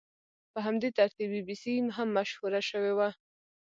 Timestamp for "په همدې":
0.51-0.89